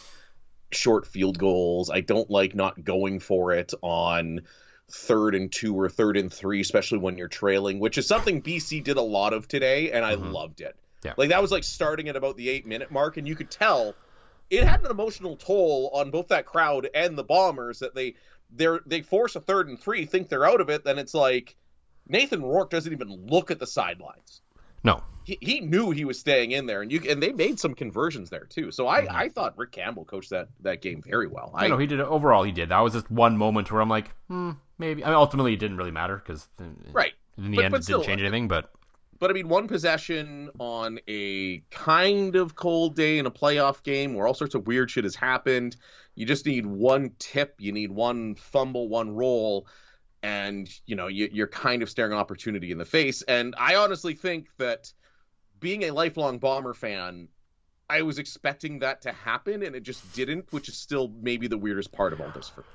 [0.71, 1.89] short field goals.
[1.89, 4.41] I don't like not going for it on
[4.89, 8.83] third and two or third and three, especially when you're trailing, which is something BC
[8.83, 10.33] did a lot of today, and I Mhm.
[10.33, 10.75] loved it.
[11.03, 11.13] Yeah.
[11.17, 13.95] Like that was like starting at about the eight minute mark, and you could tell
[14.51, 18.15] it had an emotional toll on both that crowd and the bombers that they
[18.51, 21.55] they're they force a third and three, think they're out of it, then it's like
[22.07, 24.41] Nathan Rourke doesn't even look at the sidelines.
[24.83, 27.75] No, He, he knew he was staying in there, and you and they made some
[27.75, 28.71] conversions there too.
[28.71, 29.11] So I, Mhm.
[29.11, 31.51] I thought Rick Campbell coached that that game very well.
[31.55, 32.01] I know he did.
[32.01, 32.69] Overall, he did.
[32.69, 35.03] That was just one moment where I'm like, hmm, maybe.
[35.05, 36.49] I mean, ultimately, it didn't really matter because
[36.91, 37.13] right.
[37.37, 38.47] in the But- end, but it still, didn't change anything.
[38.47, 38.71] But
[39.21, 44.15] But I mean, one possession on a kind of cold day in a playoff game
[44.15, 45.75] where all sorts of weird shit has happened.
[46.15, 49.67] You just need one tip, you need one fumble, one roll,
[50.23, 53.21] and you know you, you're kind of staring opportunity in the face.
[53.21, 54.91] And I honestly think that
[55.59, 57.27] being a lifelong Bomber fan,
[57.91, 61.59] I was expecting that to happen, and it just didn't, which is still maybe the
[61.59, 62.67] weirdest part of all this for me.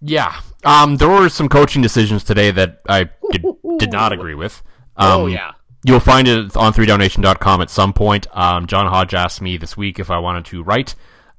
[0.00, 3.44] yeah, um, there were some coaching decisions today that I did,
[3.78, 4.60] did not agree with.
[4.96, 5.52] Um, oh yeah,
[5.84, 8.28] You'll find it on 3downnation.com at some point.
[8.32, 10.94] Um, John Hodge asked me this week if I wanted to write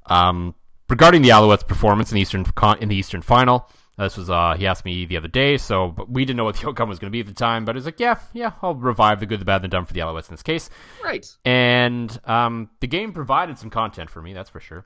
[0.08, 0.54] um,
[0.90, 2.46] regarding the Alouettes' performance in the Eastern
[2.82, 3.70] in the Eastern Final.
[3.98, 6.58] This was uh, he asked me the other day, so but we didn't know what
[6.58, 7.64] the outcome was going to be at the time.
[7.64, 9.94] But he's like, yeah, yeah, I'll revive the good, the bad, and the dumb for
[9.94, 10.70] the Alouettes in this case.
[11.04, 11.26] right.
[11.46, 14.86] And um, the game provided some content for me, that's for sure.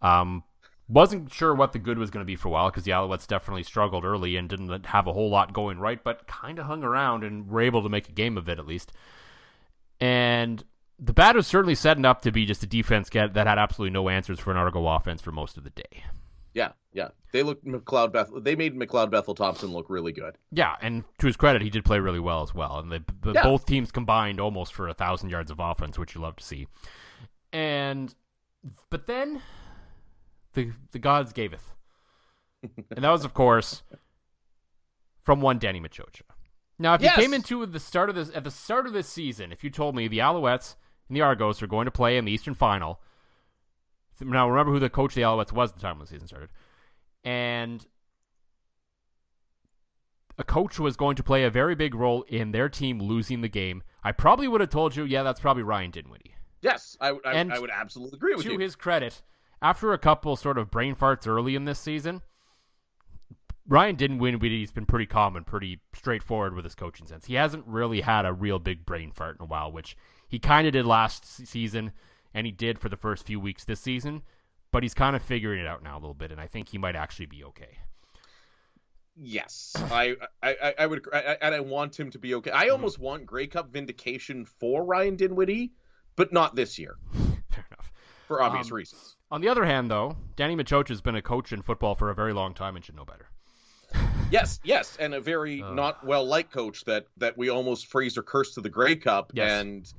[0.00, 0.44] Um,
[0.88, 3.26] wasn't sure what the good was going to be for a while because the Alouettes
[3.26, 6.82] definitely struggled early and didn't have a whole lot going right, but kind of hung
[6.84, 8.92] around and were able to make a game of it at least.
[10.00, 10.62] And
[10.98, 13.92] the bad was certainly setting up to be just a defense get, that had absolutely
[13.92, 16.04] no answers for an Argo offense for most of the day.
[16.54, 17.08] Yeah, yeah.
[17.32, 18.40] They looked McLeod Bethel.
[18.40, 20.36] They made McLeod Bethel Thompson look really good.
[20.50, 22.78] Yeah, and to his credit, he did play really well as well.
[22.78, 23.44] And they, the, Yeah.
[23.44, 26.66] both teams combined almost for a thousand yards of offense, which you love to see.
[27.54, 28.14] And
[28.90, 29.40] but then
[30.54, 31.74] the the gods gaveth,
[32.62, 33.82] and that was of course
[35.22, 36.22] from one Danny Maciocia.
[36.78, 37.16] Now, if Yes.
[37.16, 39.70] you came into the start of this at the start of this season, if you
[39.70, 40.74] told me the Alouettes
[41.08, 43.00] and the Argos are going to play in the Eastern Final,
[44.20, 46.26] now remember who the coach of the Alouettes was at the time when the season
[46.26, 46.48] started,
[47.24, 47.86] and
[50.38, 53.48] a coach was going to play a very big role in their team losing the
[53.48, 56.34] game, I probably would have told you, yeah, that's probably Ryan Dinwiddie.
[56.62, 58.58] Yes, I, I, I would absolutely agree with to you.
[58.58, 59.20] To his credit,
[59.62, 62.20] after a couple sort of brain farts early in this season,
[63.68, 67.26] Ryan Dinwiddie's been pretty calm and pretty straightforward with his coaching sense.
[67.26, 69.96] He hasn't really had a real big brain fart in a while, which
[70.28, 71.92] he kind of did last season,
[72.34, 74.22] and he did for the first few weeks this season.
[74.72, 76.78] But he's kind of figuring it out now a little bit, and I think he
[76.78, 77.78] might actually be okay.
[79.14, 82.50] Yes, I, I, I would, I, and I want him to be okay.
[82.50, 85.72] I almost want Grey Cup vindication for Ryan Dinwiddie,
[86.16, 86.96] but not this year.
[87.50, 87.92] Fair enough.
[88.26, 89.16] For obvious Um, reasons.
[89.32, 92.14] On the other hand, though, Danny Maciocia has been a coach in football for a
[92.14, 93.28] very long time and should know better.
[94.30, 95.74] Yes, yes, and a very Uh.
[95.74, 99.60] not well liked coach that that we almost Fraser cursed to the Grey Cup, Yes.
[99.60, 99.92] and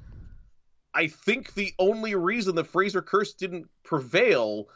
[0.95, 4.69] I think the only reason the Fraser curse didn't prevail,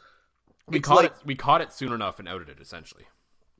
[0.68, 1.16] We caught like- it.
[1.24, 3.06] We caught it soon enough and outed it essentially.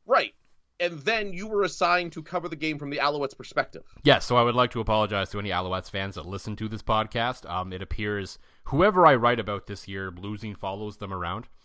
[0.07, 0.35] right,
[0.81, 3.83] and then you were assigned to cover the game from the Alouettes' perspective.
[4.05, 6.83] Yes, so I would like to apologize to any Alouettes fans that listen to this
[6.83, 7.49] podcast.
[7.51, 11.47] Um, it appears whoever I write about this year, losing follows them around.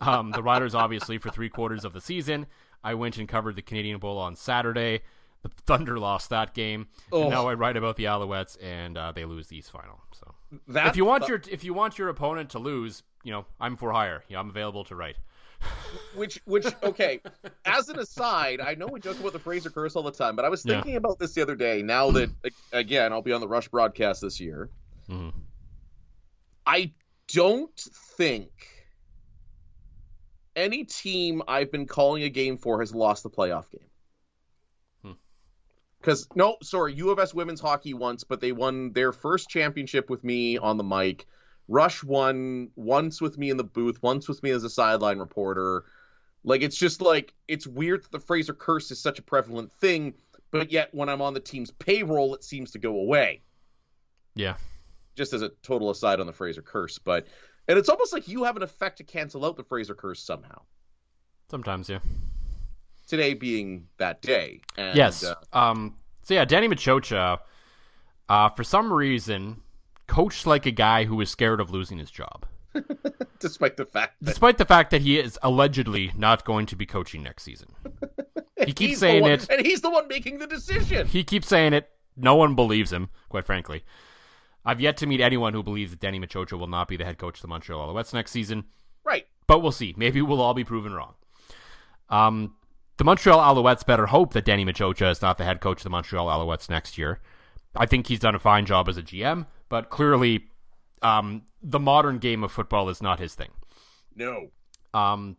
[0.00, 2.46] Um, the Riders, obviously, for three quarters of the season.
[2.84, 5.00] I went and covered the Canadian Bowl on Saturday.
[5.42, 7.22] The Thunder lost that game, Oh.
[7.22, 10.00] and now I write about the Alouettes, and uh, they lose the East Final.
[10.12, 10.34] So
[10.68, 13.90] if you want your if you want your opponent to lose, you know I'm for
[13.92, 14.22] hire.
[14.28, 15.16] You know, I'm available to write.
[16.14, 17.20] Which which okay
[17.64, 20.44] as an aside i know we joke about the fraser curse all the time but
[20.44, 20.74] i was Yeah.
[20.74, 22.30] thinking about this the other day now that
[22.72, 24.70] again i'll be on the rush broadcast this year
[25.08, 25.32] Mhm.
[26.66, 26.92] i
[27.32, 27.78] don't
[28.16, 28.50] think
[30.54, 33.88] any team i've been calling a game for has lost the playoff game
[35.02, 35.12] Hmm.
[36.00, 40.08] because no sorry u of s women's hockey once but they won their first championship
[40.10, 41.26] with me on the mic
[41.68, 45.84] rush won once with me in the booth once with me as a sideline reporter
[46.46, 50.14] like it's just like it's weird that the Fraser curse is such a prevalent thing,
[50.52, 53.42] but yet when I'm on the team's payroll, it seems to go away.
[54.36, 54.54] Yeah,
[55.16, 57.26] Just as a total aside on the Fraser curse, but
[57.66, 60.62] and it's almost like you have an effect to cancel out the Fraser curse somehow.
[61.50, 61.98] sometimes, yeah.
[63.08, 64.62] Today being that day.
[64.78, 65.24] And, yes.
[65.24, 65.96] uh, um.
[66.22, 67.38] So yeah, Danny Maciocia,
[68.28, 69.62] uh, for some reason,
[70.06, 72.46] coached like a guy who is scared of losing his job,
[73.40, 76.86] despite the fact that despite the fact that he is allegedly not going to be
[76.86, 77.68] coaching next season.
[78.64, 79.46] He keeps saying one- it.
[79.50, 81.06] and he's the one making the decision.
[81.06, 81.90] He keeps saying it.
[82.16, 83.84] No one believes him, quite frankly.
[84.64, 87.18] I've yet to meet anyone who believes that Danny Maciocia will not be the head
[87.18, 88.64] coach of the Montreal Alouettes next season.
[89.04, 89.26] Right.
[89.46, 89.94] but we'll see.
[89.98, 91.14] Maybe we'll all be proven wrong.
[92.08, 92.54] Um,
[92.96, 95.90] the Montreal Alouettes better hope that Danny Maciocia is not the head coach of the
[95.90, 97.20] Montreal Alouettes next year.
[97.76, 100.44] I think he's done a fine job as a GM, but clearly,
[101.02, 103.50] um, the modern game of football is not his thing.
[104.14, 104.48] No.
[104.94, 105.36] Um,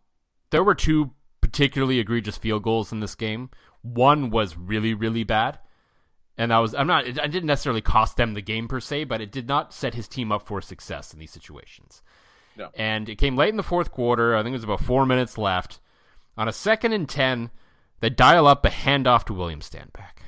[0.50, 1.12] there were two
[1.42, 3.50] particularly egregious field goals in this game.
[3.82, 5.60] One was really, really bad,
[6.38, 7.08] and that was I'm not.
[7.08, 9.94] It, it didn't necessarily cost them the game per se, but it did not set
[9.96, 12.02] his team up for success in these situations.
[12.58, 12.70] No.
[12.76, 14.36] And it came late in the fourth quarter.
[14.36, 15.80] I think it was about four minutes left.
[16.38, 17.50] On a second and ten,
[18.00, 20.22] they dial up a handoff to William Stanback,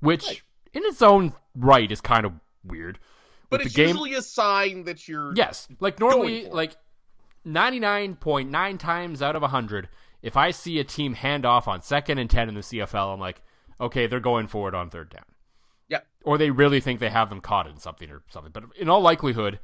[0.00, 0.42] which Right.
[0.74, 2.32] in its own right is kind of
[2.66, 2.98] weird.
[3.48, 6.76] But With it's the game, usually a sign that you're Yes, like normally, like
[7.44, 9.88] ninety nine point nine times out of hundred,
[10.22, 13.20] if I see a team hand off on second and ten in the CFL, I'm
[13.20, 13.42] like,
[13.80, 15.24] okay, they're going forward on third down,
[15.88, 16.00] Yeah.
[16.24, 18.50] or they really think they have them caught in something or something.
[18.52, 19.60] But in all likelihood,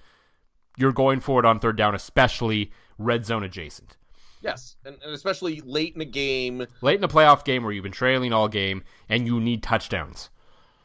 [0.77, 3.97] you're going forward on third down, especially red zone adjacent.
[4.43, 4.77] Yes.
[4.85, 7.93] And, and especially late in a game Late in a playoff game where you've been
[7.93, 10.31] trailing all game and you need touchdowns.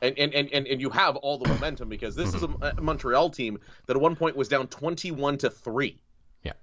[0.01, 2.79] And and, and, and you have all the momentum because this is a, mm-hmm.
[2.79, 6.01] a Montreal team that at one point was down twenty-one to three.
[6.43, 6.53] Yeah.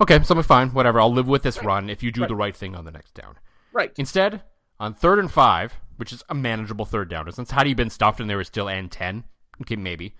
[0.00, 0.70] Okay, so I'm fine.
[0.70, 1.00] Whatever.
[1.00, 3.36] I'll live with this run if you do the right thing on the next down.
[3.72, 3.92] Right.
[3.96, 4.42] Instead,
[4.80, 8.20] on third and five, which is a manageable third down distance, had he been stuffed
[8.20, 9.24] and there was still and 10,
[9.60, 10.16] okay, maybe.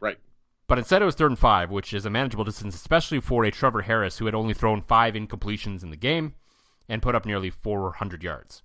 [0.00, 0.18] Right.
[0.66, 3.50] But instead, it was third and five, which is a manageable distance, especially for a
[3.50, 6.34] Trevor Harris who had only thrown five incompletions in the game
[6.88, 8.62] and put up nearly 400 yards.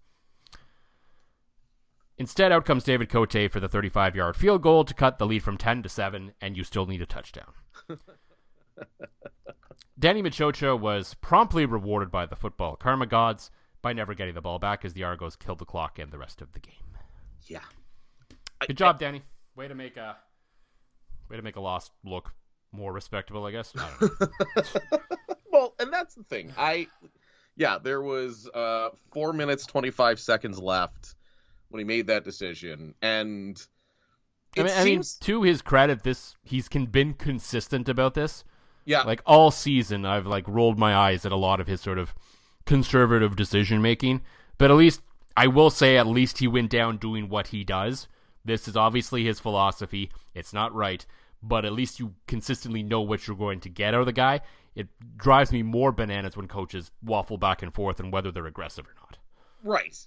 [2.24, 5.44] Instead, out comes David Cote for the 35 yard field goal to cut the lead
[5.44, 7.52] from 10 to 7, and you still need a touchdown.
[10.00, 14.58] Danny Maciocia was promptly rewarded by the football karma gods by never getting the ball
[14.58, 16.96] back as the Argos killed the clock and the rest of the game.
[17.48, 17.60] Yeah.
[18.66, 19.24] Good job, Danny.
[19.58, 20.16] Way to make a
[21.30, 22.32] way to make a loss look
[22.72, 23.74] more respectable, I guess.
[23.78, 25.00] I don't know.
[25.52, 26.54] Well, and that's the thing.
[26.58, 26.88] I,
[27.58, 31.16] yeah, there was uh four minutes twenty five seconds left
[31.74, 33.60] when he made that decision, and
[34.56, 38.44] it I mean, I mean, to his credit, this he's con- been consistent about this.
[38.86, 41.98] yeah, Like all season, I've like rolled my eyes at a lot of his sort
[41.98, 42.14] of
[42.66, 44.22] conservative decision making.
[44.58, 45.02] But at least
[45.36, 48.08] I will say, at least he went down doing what he does.
[48.46, 50.12] This is obviously his philosophy.
[50.36, 51.06] It's not right,
[51.42, 54.42] but at least you consistently know what you're going to get out of the guy.
[54.76, 58.86] It drives me more bananas when coaches waffle back and forth and whether they're aggressive
[58.88, 59.18] or not.
[59.64, 59.98] Right.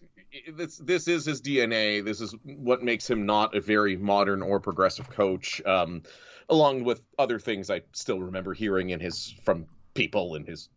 [0.52, 2.04] This this is his DNA.
[2.04, 5.62] This is what makes him not a very modern or progressive coach.
[5.64, 6.02] Um,
[6.48, 10.68] along with other things I still remember hearing in his from people in his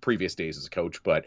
[0.00, 1.26] previous days as a coach, but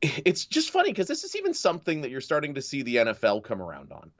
[0.00, 3.42] it's just funny because this is even something that you're starting to see the NFL
[3.44, 4.10] come around on.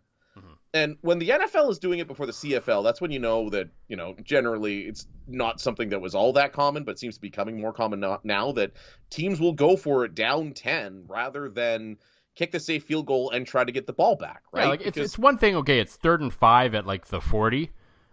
[0.74, 3.68] And when the NFL is doing it before the CFL, that's when you know that,
[3.88, 7.28] you know, generally it's not something that was all that common, but seems to be
[7.28, 8.72] becoming more common now that
[9.08, 11.96] teams will go for it down 10 rather than
[12.34, 14.62] kick the safe field goal and try to get the ball back, right?
[14.62, 14.96] Yeah, like because...
[14.96, 17.70] it's, it's one thing, okay, it's third and five at like the 40.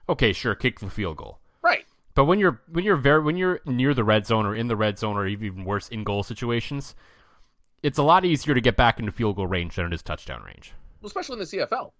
[0.07, 1.39] Okay, sure, kick the field goal.
[1.61, 1.85] Right.
[2.13, 4.75] But when you're when you're very when you're near the red zone or in the
[4.77, 6.95] red zone or even worse in goal situations,
[7.83, 10.41] it's a lot easier to get back into field goal range than it is touchdown
[10.43, 10.73] range.
[11.01, 11.91] Well, especially in the CFL.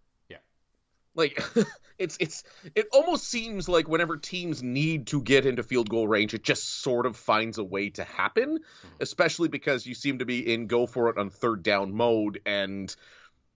[1.16, 1.22] Yeah.
[1.22, 1.44] Like
[1.98, 2.44] it's it's
[2.76, 6.82] it almost seems like whenever teams need to get into field goal range, it just
[6.82, 8.88] sort of finds a way to happen, mm-hmm.
[9.00, 12.96] especially because you seem to be in go for it on third down mode and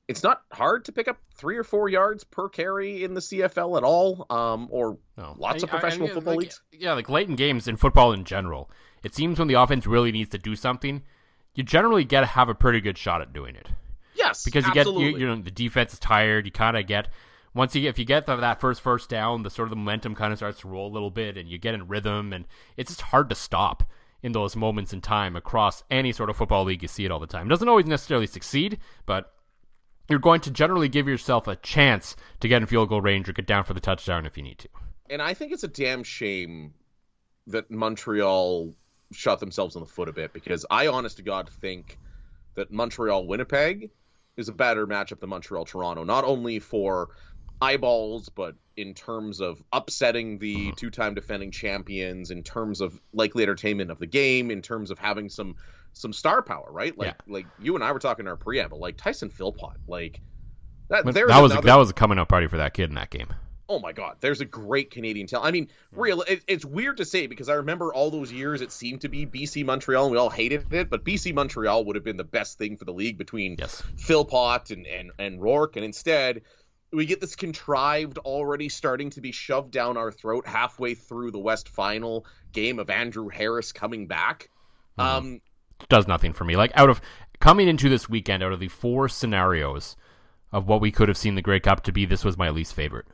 [0.10, 3.78] it's not hard to pick up three or four yards per carry in the CFL
[3.78, 5.36] at all, um, or no.
[5.38, 6.62] lots I, of professional I, I, football like, leagues.
[6.72, 8.72] Yeah, like late in games in football in general,
[9.04, 11.04] it seems when the offense really needs to do something,
[11.54, 13.68] you generally get to have a pretty good shot at doing it.
[14.16, 15.12] Yes, because you absolutely.
[15.12, 16.48] get you, you know the defense is tired.
[16.48, 17.10] You kind of get
[17.54, 20.16] once you get, if you get that first first down, the sort of the momentum
[20.16, 22.46] kind of starts to roll a little bit, and you get in rhythm, and
[22.78, 23.84] it's just hard to stop
[24.22, 26.82] in those moments in time across any sort of football league.
[26.82, 27.48] You see it all the time.
[27.48, 29.34] It doesn't always necessarily succeed, but
[30.10, 33.34] you're going to generally give yourself a chance to get in field goal range or
[33.34, 34.70] get down for the touchdown if you need to.
[35.10, 36.74] And I think it's a damn shame
[37.48, 38.74] that Montreal
[39.12, 41.98] shot themselves in the foot a bit because I, honest to God, think
[42.56, 43.90] that Montreal Winnipeg
[44.38, 47.10] is a better matchup than Montreal Toronto, not only for
[47.62, 50.76] eyeballs, but in terms of upsetting the mm-hmm.
[50.76, 55.00] two time defending champions, in terms of likely entertainment of the game, in terms of
[55.00, 55.56] having some
[55.94, 56.98] some star power, right?
[56.98, 57.34] Like yeah.
[57.34, 60.22] like you and I were talking in our preamble, like Tyson Philpot, like
[60.90, 61.06] that.
[61.06, 61.62] that was another...
[61.68, 63.34] that was a coming up party for that kid in that game
[63.70, 65.48] oh my god, there's a great Canadian talent.
[65.48, 66.02] I mean, hmm.
[66.02, 66.22] real.
[66.24, 69.26] It, it's weird to say because I remember all those years it seemed to be
[69.26, 72.58] BC Montreal and we all hated it, but BC Montreal would have been the best
[72.58, 73.82] thing for the league between yes.
[73.98, 76.42] Philpot and and and Rourke, and instead
[76.92, 81.40] we get this contrived already starting to be shoved down our throat halfway through the
[81.40, 84.50] West Final game of Andrew Harris coming back.
[84.98, 85.18] Mm-hmm.
[85.18, 85.42] Um,
[85.88, 86.56] does nothing for me.
[86.56, 87.02] Like out of
[87.40, 89.96] coming into this weekend, out of the four scenarios
[90.52, 92.74] of what we could have seen the Grey Cup to be, this was my least
[92.74, 93.06] favorite.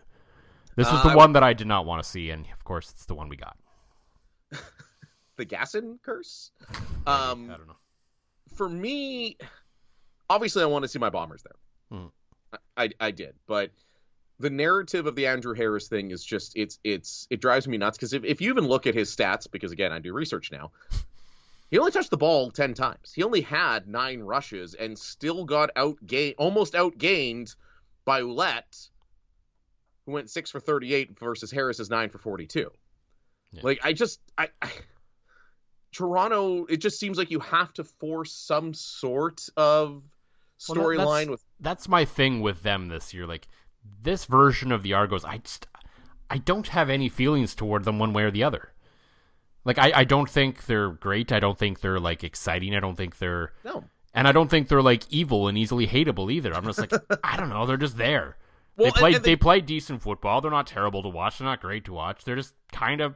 [0.76, 2.92] This was the uh, one that I did not want to see, and of course,
[2.92, 3.58] it's the one we got.
[5.38, 6.52] the Gasson curse.
[7.08, 7.76] Um, I don't know.
[8.56, 9.38] For me,
[10.28, 12.00] obviously, I want to see my bombers there.
[12.00, 12.08] Hmm.
[12.78, 13.72] I, I did, but
[14.40, 17.98] the narrative of the Andrew Harris thing is just it's it's it drives me nuts
[17.98, 20.72] because if, if you even look at his stats, because again I do research now,
[21.72, 23.14] he only touched the ball ten times.
[23.14, 27.56] He only had nine rushes and still got outgained, almost outgained
[28.04, 28.90] by Ouellette,
[30.06, 32.72] who went six for 38 versus Harris's nine for 42.
[33.52, 33.62] Yeah.
[33.64, 34.70] Like I just I, I
[35.96, 40.04] Toronto, it just seems like you have to force some sort of
[40.60, 41.46] storyline well, with.
[41.60, 43.26] That's my thing with them this year.
[43.28, 43.48] Like
[44.02, 45.68] this version of the Argos, I just
[46.30, 48.72] I don't have any feelings toward them one way or the other.
[49.64, 51.32] Like I, I don't think they're great.
[51.32, 52.76] I don't think they're like exciting.
[52.76, 53.84] I don't think they're no.
[54.14, 56.54] And I don't think they're like evil and easily hateable either.
[56.54, 57.66] I'm just like I don't know.
[57.66, 58.38] They're just there.
[58.78, 60.42] Well, they play they, they play decent football.
[60.42, 61.40] They're not terrible to watch.
[61.40, 62.24] They're not great to watch.
[62.24, 63.16] They're just kind of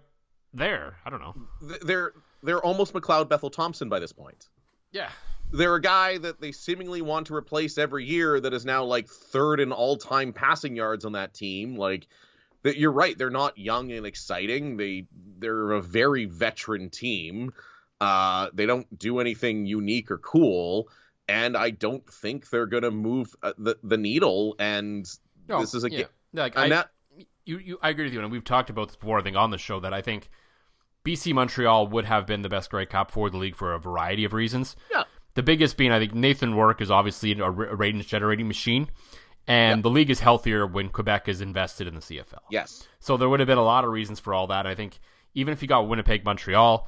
[0.54, 0.97] there.
[1.06, 1.36] I don't know.
[1.82, 4.47] They're they're almost McLeod Bethel Thompson by this point.
[4.91, 5.10] Yeah.
[5.51, 9.07] They're a guy that they seemingly want to replace every year that is now like
[9.07, 11.75] third in all time passing yards on that team.
[11.75, 12.07] Like
[12.63, 14.77] that you're right, they're not young and exciting.
[14.77, 15.07] They
[15.39, 17.53] they're a very veteran team.
[17.99, 20.89] Uh, they don't do anything unique or cool,
[21.27, 24.55] and I don't think they're gonna move uh, the the needle.
[24.59, 25.09] And
[25.47, 26.05] no, this is a yeah.
[26.31, 26.91] Like I, not,
[27.45, 29.19] you, you, I agree with you, and we've talked about this before.
[29.19, 30.29] I think on the show that I think
[31.03, 34.25] BC Montreal would have been the best Grey Cup for the league for a variety
[34.25, 34.75] of reasons.
[34.91, 35.03] Yeah.
[35.36, 38.89] The biggest being, I think Nathan Rourke is obviously a, ratings generating machine,
[39.48, 39.82] and yeah.
[39.82, 42.39] the league is healthier when Quebec is invested in the CFL.
[42.50, 42.88] Yes.
[43.00, 44.65] So there would have been a lot of reasons for all that.
[44.65, 45.00] I think
[45.34, 46.88] even if you got Winnipeg, Montreal,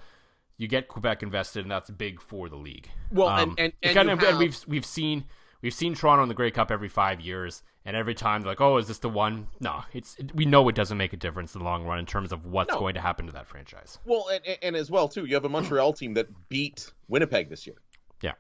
[0.58, 2.90] you get Quebec invested, and that's big for the league.
[3.12, 4.24] Well, um, and, and, and, have...
[4.24, 5.26] and we've we've seen
[5.62, 8.62] we've seen Toronto in the Grey Cup every five years, and every time they're like,
[8.62, 11.56] "Oh, is this the one?" No, it's it, we know it doesn't make a difference
[11.56, 12.80] in the long run in terms of what's no.
[12.80, 13.98] going to happen to that franchise.
[14.06, 17.66] Well, and, and as well too, you have a Montreal team that beat Winnipeg this
[17.66, 17.78] year.
[18.22, 18.34] Yeah,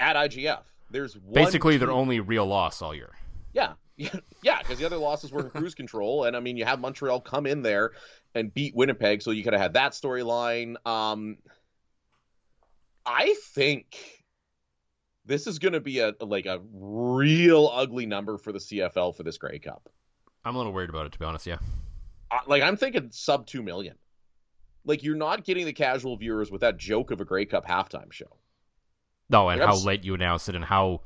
[0.00, 3.10] at IGF, there's basically their only real loss all year.
[3.52, 6.80] Yeah, yeah, because the other losses were in cruise control, and I mean, you have
[6.80, 7.92] Montreal come in there
[8.34, 10.74] and beat Winnipeg, so you could have had that storyline.
[10.86, 11.38] Um,
[13.06, 14.24] I think
[15.24, 19.22] this is going to be a like a real ugly number for the CFL for
[19.22, 19.88] this Grey Cup.
[20.44, 21.46] I'm a little worried about it, to be honest.
[21.46, 21.58] Yeah,
[22.30, 23.96] uh, like I'm thinking sub two million.
[24.84, 28.12] like you're not getting the casual viewers with that joke of a Grey Cup halftime
[28.12, 28.36] show.
[29.30, 31.00] No, and Like, how late you announced it and how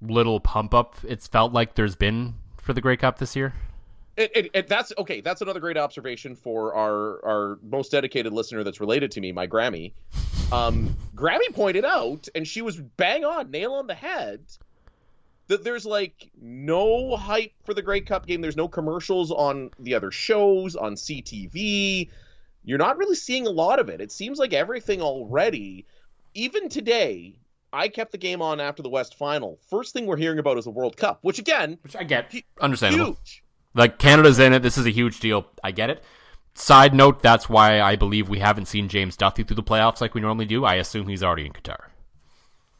[0.00, 3.54] little pump up it's felt like there's been for the Grey Cup this year.
[4.16, 5.20] It, it, it, that's okay.
[5.20, 9.46] That's another great observation for our our most dedicated listener that's related to me, my
[9.46, 9.92] Grammy.
[10.52, 14.40] Um, Grammy pointed out, and she was bang on, nail on the head,
[15.48, 18.40] that there's like no hype for the Grey Cup game.
[18.40, 22.08] There's no commercials on the other shows on CTV.
[22.64, 24.00] You're not really seeing a lot of it.
[24.00, 25.86] It seems like everything already,
[26.34, 27.40] even today.
[27.74, 29.58] I kept the game on after the West Final.
[29.68, 32.32] First thing we're hearing about is the World Cup, which again, Which I get.
[32.60, 33.06] Understandable.
[33.22, 33.42] huge.
[33.74, 34.60] Like Canada's in it.
[34.62, 35.46] This is a huge deal.
[35.64, 36.04] I get it.
[36.54, 40.14] Side note, that's why I believe we haven't seen James Duthie through the playoffs like
[40.14, 40.64] we normally do.
[40.64, 41.86] I assume he's already in Qatar.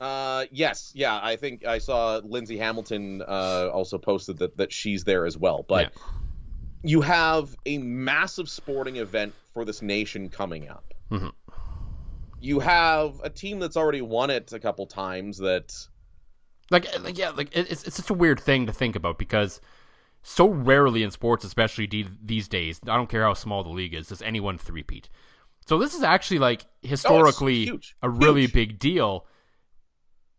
[0.01, 1.19] Uh, yes, yeah.
[1.23, 5.65] I think I saw Lindsay Hamilton uh, also posted that that she's there as well.
[5.67, 5.93] But
[6.83, 10.95] you have a massive sporting event for this nation coming up.
[11.11, 11.33] Mhm.
[12.45, 15.39] You have a team that's already won it a couple times.
[15.39, 15.73] That
[16.71, 19.19] Like, uh, like yeah, like it- it's it's such a weird thing to think about
[19.19, 19.61] because
[20.23, 23.95] so rarely in sports, especially de- these days, I don't care how small the league
[23.95, 25.09] is, does anyone three-peat.
[25.67, 27.97] So this is actually like oh, historically huge.
[28.03, 28.53] a really Huge.
[28.53, 29.27] big deal,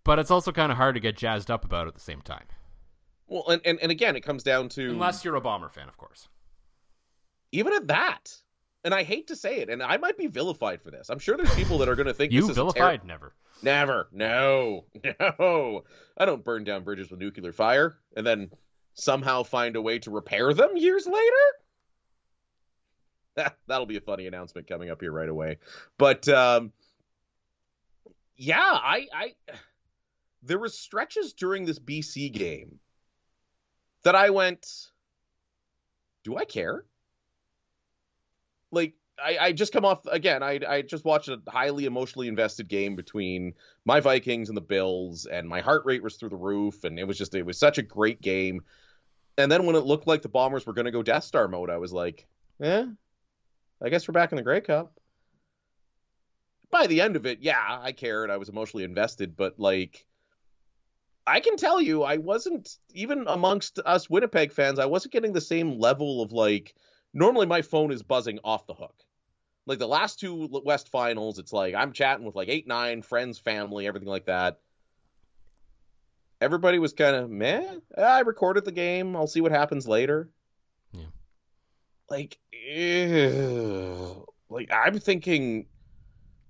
[0.03, 2.45] but it's also kind of hard to get jazzed up about at the same time,
[3.27, 5.97] well, and, and and again, it comes down to unless you're a bomber fan, of
[5.97, 6.27] course.
[7.51, 8.41] even at that.
[8.85, 11.09] And I hate to say it, and I might be vilified for this.
[11.09, 13.03] I'm sure there's people that are going to think You this is a ter- vilified?
[13.03, 13.33] Never.
[13.61, 14.07] Never.
[14.11, 14.85] No.
[15.19, 15.83] No.
[16.17, 18.51] I don't burn down bridges with nuclear fire and then
[18.93, 21.43] somehow find a way to repair them years later.
[23.35, 25.57] That, that'll be a funny announcement coming up here right away.
[25.97, 26.71] But um
[28.37, 29.33] yeah, I I
[30.43, 32.79] there were stretches during this BC game
[34.03, 34.67] that I went
[36.23, 36.85] do I care?
[38.75, 40.43] Like I, I just come off again.
[40.43, 43.53] I I just watched a highly emotionally invested game between
[43.85, 47.07] my Vikings and the Bills, and my heart rate was through the roof, and it
[47.07, 48.61] was just it was such a great game.
[49.37, 51.69] And then when it looked like the Bombers were going to go Death Star mode,
[51.69, 52.27] I was like,
[52.61, 52.85] eh,
[53.81, 54.93] I guess we're back in the Grey Cup.
[56.71, 58.29] By the end of it, yeah, I cared.
[58.29, 60.05] I was emotionally invested, but like,
[61.27, 64.79] I can tell you, I wasn't even amongst us Winnipeg fans.
[64.79, 66.75] I wasn't getting the same level of like.
[67.15, 69.05] Normally, my phone is buzzing off the hook
[69.65, 73.39] like the last two West finals, it's like I'm chatting with like eight, nine friends,
[73.39, 74.59] family, everything like that.
[76.41, 77.65] Everybody was kind of meh.
[77.97, 79.15] I recorded the game.
[79.15, 80.29] I'll see what happens later.
[80.91, 81.05] Yeah.
[82.09, 84.25] Like, ew.
[84.49, 85.65] like I'm thinking,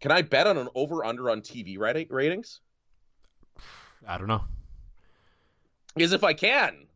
[0.01, 2.59] can I bet on an over under on TV ratings?
[4.07, 4.43] I don't know.
[5.95, 6.87] Is if I can,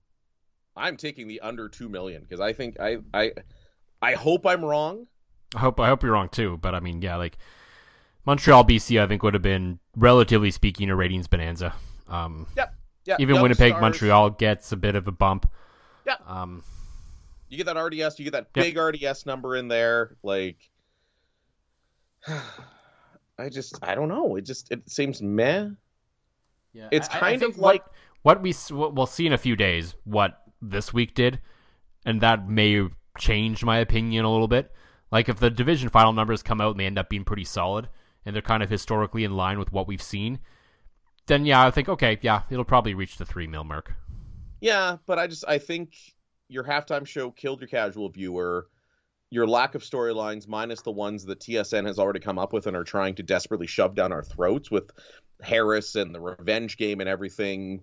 [0.76, 3.32] I'm taking the under two million because I think I I
[4.02, 5.08] I hope I'm wrong.
[5.56, 7.38] I hope I hope you're wrong too, but I mean, yeah, like
[8.26, 11.74] Montreal, BC, I think would have been relatively speaking a ratings bonanza.
[12.08, 12.76] Um, Yep.
[13.06, 13.16] Yeah.
[13.20, 13.82] even young Winnipeg, stars.
[13.82, 15.50] Montreal gets a bit of a bump.
[16.06, 16.16] Yeah.
[16.28, 16.64] Um,
[17.48, 18.66] You get that RDS, you get that Yep.
[18.66, 20.16] big RDS number in there.
[20.22, 20.70] Like,
[22.28, 24.36] I just, I don't know.
[24.36, 25.70] It just, it seems meh.
[26.74, 27.84] yeah, It's I- I kind think of like,
[28.22, 31.40] what, what we what we'll see in a few days what this week did,
[32.06, 32.88] and that may
[33.20, 34.72] change my opinion a little bit.
[35.12, 37.90] Like if the division final numbers come out and they end up being pretty solid,
[38.26, 40.40] and they're kind of historically in line with what we've seen,
[41.28, 43.94] then yeah, I think okay, yeah, it'll probably reach the three mil mark.
[44.62, 45.94] yeah, but I just, I think
[46.48, 48.68] your halftime show killed your casual viewer.
[49.32, 52.76] Your lack of storylines, minus the ones that TSN has already come up with and
[52.76, 54.90] are trying to desperately shove down our throats with
[55.42, 57.82] Harris and the revenge game and everything.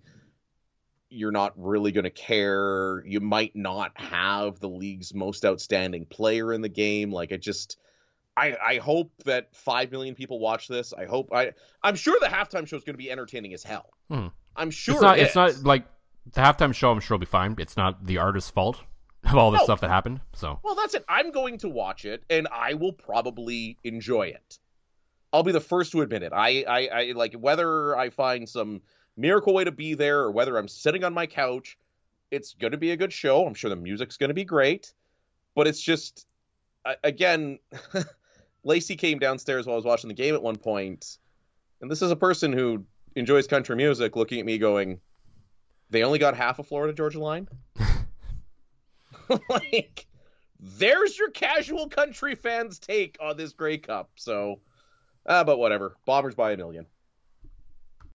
[1.08, 3.02] You're not really going to care.
[3.06, 7.12] You might not have the league's most outstanding player in the game.
[7.12, 7.78] Like it just,
[8.36, 10.92] I I hope that five million people watch this.
[10.92, 11.52] I hope I
[11.82, 13.90] I'm sure the halftime show is going to be entertaining as hell.
[14.10, 14.26] Hmm.
[14.56, 15.18] I'm sure it's not.
[15.18, 15.86] it It's not like
[16.32, 16.90] the halftime show.
[16.90, 17.54] I'm sure will be fine.
[17.58, 18.80] It's not the artist's fault
[19.24, 19.64] of all the No.
[19.64, 20.20] stuff that happened.
[20.34, 21.04] So Well, that's it.
[21.08, 24.58] I'm going to watch it, and I will probably enjoy it.
[25.32, 26.32] I'll be the first to admit it.
[26.32, 28.80] I, I, I like whether I find some
[29.16, 31.78] miracle way to be there or whether I'm sitting on my couch.
[32.30, 33.46] It's going to be a good show.
[33.46, 34.92] I'm sure the music's going to be great,
[35.54, 36.26] but it's just,
[37.04, 37.58] again,
[38.64, 41.18] Lacey came downstairs while I was watching the game at one point,
[41.80, 45.00] and this is a person who enjoys country music, looking at me going,
[45.90, 47.48] "They only got half of Florida Georgia Line."
[49.48, 50.06] like
[50.58, 54.10] there's your casual country fans take on this Grey Cup.
[54.16, 54.60] So,
[55.26, 55.96] uh, but whatever.
[56.06, 56.86] Bombers by a million.